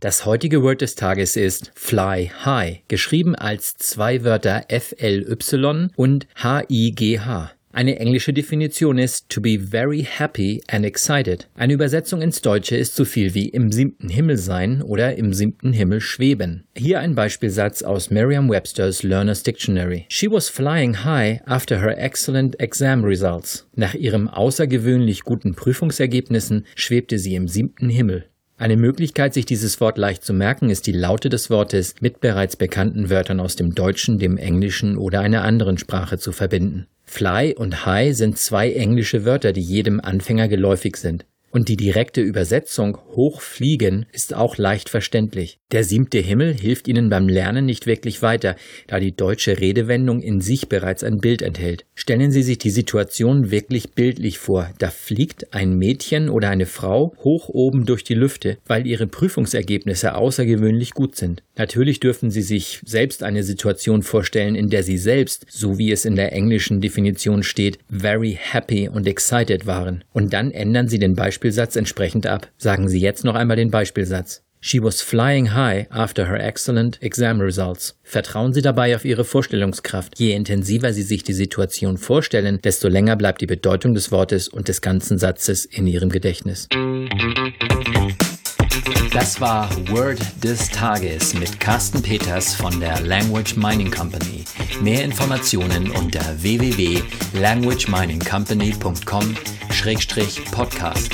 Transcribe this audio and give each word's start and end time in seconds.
Das 0.00 0.26
heutige 0.26 0.64
Word 0.64 0.80
des 0.80 0.96
Tages 0.96 1.36
ist 1.36 1.70
Fly 1.76 2.32
High, 2.44 2.80
geschrieben 2.88 3.36
als 3.36 3.76
zwei 3.76 4.24
Wörter 4.24 4.64
FLY 4.68 5.90
und 5.94 6.26
HIGH. 6.34 7.55
Eine 7.76 7.98
englische 7.98 8.32
Definition 8.32 8.96
ist 8.96 9.28
to 9.28 9.38
be 9.42 9.58
very 9.58 10.02
happy 10.02 10.62
and 10.66 10.86
excited. 10.86 11.46
Eine 11.56 11.74
Übersetzung 11.74 12.22
ins 12.22 12.40
Deutsche 12.40 12.74
ist 12.74 12.96
so 12.96 13.04
viel 13.04 13.34
wie 13.34 13.50
im 13.50 13.70
siebten 13.70 14.08
Himmel 14.08 14.38
sein 14.38 14.80
oder 14.80 15.16
im 15.16 15.34
siebten 15.34 15.74
Himmel 15.74 16.00
schweben. 16.00 16.64
Hier 16.74 17.00
ein 17.00 17.14
Beispielsatz 17.14 17.82
aus 17.82 18.08
Merriam-Webster's 18.08 19.02
Learner's 19.02 19.42
Dictionary. 19.42 20.06
She 20.08 20.30
was 20.30 20.48
flying 20.48 21.04
high 21.04 21.42
after 21.44 21.78
her 21.78 21.98
excellent 21.98 22.58
exam 22.58 23.04
results. 23.04 23.68
Nach 23.74 23.92
ihrem 23.92 24.28
außergewöhnlich 24.28 25.24
guten 25.24 25.54
Prüfungsergebnissen 25.54 26.64
schwebte 26.76 27.18
sie 27.18 27.34
im 27.34 27.46
siebten 27.46 27.90
Himmel. 27.90 28.24
Eine 28.56 28.78
Möglichkeit, 28.78 29.34
sich 29.34 29.44
dieses 29.44 29.82
Wort 29.82 29.98
leicht 29.98 30.24
zu 30.24 30.32
merken, 30.32 30.70
ist 30.70 30.86
die 30.86 30.92
Laute 30.92 31.28
des 31.28 31.50
Wortes 31.50 31.94
mit 32.00 32.20
bereits 32.20 32.56
bekannten 32.56 33.10
Wörtern 33.10 33.38
aus 33.38 33.54
dem 33.54 33.74
Deutschen, 33.74 34.18
dem 34.18 34.38
Englischen 34.38 34.96
oder 34.96 35.20
einer 35.20 35.44
anderen 35.44 35.76
Sprache 35.76 36.16
zu 36.16 36.32
verbinden. 36.32 36.86
Fly 37.06 37.54
und 37.54 37.86
High 37.86 38.14
sind 38.14 38.38
zwei 38.38 38.72
englische 38.72 39.24
Wörter, 39.24 39.52
die 39.52 39.62
jedem 39.62 40.00
Anfänger 40.00 40.48
geläufig 40.48 40.96
sind. 40.96 41.24
Und 41.56 41.70
die 41.70 41.78
direkte 41.78 42.20
Übersetzung 42.20 42.98
hochfliegen 43.12 44.04
ist 44.12 44.34
auch 44.34 44.58
leicht 44.58 44.90
verständlich. 44.90 45.58
Der 45.72 45.84
siebte 45.84 46.18
Himmel 46.18 46.52
hilft 46.52 46.86
Ihnen 46.86 47.08
beim 47.08 47.30
Lernen 47.30 47.64
nicht 47.64 47.86
wirklich 47.86 48.20
weiter, 48.20 48.56
da 48.88 49.00
die 49.00 49.16
deutsche 49.16 49.58
Redewendung 49.58 50.20
in 50.20 50.42
sich 50.42 50.68
bereits 50.68 51.02
ein 51.02 51.16
Bild 51.16 51.40
enthält. 51.40 51.86
Stellen 51.94 52.30
Sie 52.30 52.42
sich 52.42 52.58
die 52.58 52.70
Situation 52.70 53.50
wirklich 53.50 53.92
bildlich 53.92 54.38
vor. 54.38 54.70
Da 54.78 54.90
fliegt 54.90 55.54
ein 55.54 55.78
Mädchen 55.78 56.28
oder 56.28 56.50
eine 56.50 56.66
Frau 56.66 57.14
hoch 57.24 57.48
oben 57.48 57.86
durch 57.86 58.04
die 58.04 58.14
Lüfte, 58.14 58.58
weil 58.66 58.86
ihre 58.86 59.06
Prüfungsergebnisse 59.06 60.14
außergewöhnlich 60.14 60.90
gut 60.90 61.16
sind. 61.16 61.42
Natürlich 61.56 62.00
dürfen 62.00 62.30
Sie 62.30 62.42
sich 62.42 62.80
selbst 62.84 63.22
eine 63.22 63.42
Situation 63.42 64.02
vorstellen, 64.02 64.54
in 64.56 64.68
der 64.68 64.82
Sie 64.82 64.98
selbst, 64.98 65.46
so 65.48 65.78
wie 65.78 65.90
es 65.90 66.04
in 66.04 66.16
der 66.16 66.32
englischen 66.34 66.82
Definition 66.82 67.42
steht, 67.42 67.78
very 67.90 68.38
happy 68.38 68.90
und 68.90 69.08
excited 69.08 69.66
waren. 69.66 70.04
Und 70.12 70.34
dann 70.34 70.50
ändern 70.50 70.86
Sie 70.86 70.98
den 70.98 71.16
Beispiel 71.16 71.45
Beispielsatz 71.46 71.76
entsprechend 71.76 72.26
ab. 72.26 72.48
Sagen 72.58 72.88
Sie 72.88 72.98
jetzt 72.98 73.22
noch 73.22 73.36
einmal 73.36 73.56
den 73.56 73.70
Beispielsatz. 73.70 74.42
She 74.60 74.82
was 74.82 75.00
flying 75.00 75.54
high 75.54 75.86
after 75.90 76.26
her 76.26 76.44
excellent 76.44 77.00
exam 77.00 77.40
results. 77.40 77.96
Vertrauen 78.02 78.52
Sie 78.52 78.62
dabei 78.62 78.96
auf 78.96 79.04
Ihre 79.04 79.24
Vorstellungskraft. 79.24 80.18
Je 80.18 80.32
intensiver 80.32 80.92
Sie 80.92 81.04
sich 81.04 81.22
die 81.22 81.34
Situation 81.34 81.98
vorstellen, 81.98 82.58
desto 82.64 82.88
länger 82.88 83.14
bleibt 83.14 83.42
die 83.42 83.46
Bedeutung 83.46 83.94
des 83.94 84.10
Wortes 84.10 84.48
und 84.48 84.66
des 84.66 84.80
ganzen 84.80 85.18
Satzes 85.18 85.64
in 85.66 85.86
Ihrem 85.86 86.10
Gedächtnis. 86.10 86.68
Das 89.12 89.40
war 89.40 89.70
Word 89.90 90.18
des 90.42 90.68
Tages 90.70 91.32
mit 91.32 91.60
Carsten 91.60 92.02
Peters 92.02 92.56
von 92.56 92.80
der 92.80 93.00
Language 93.02 93.56
Mining 93.56 93.92
Company. 93.92 94.44
Mehr 94.82 95.04
Informationen 95.04 95.92
unter 95.92 96.24
schrägstrich 99.76 100.42
podcast. 100.50 101.12